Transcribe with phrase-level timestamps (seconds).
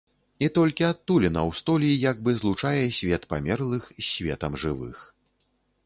[0.45, 5.09] І толькі адтуліна ў столі як бы злучае свет памерлых з светам жывых.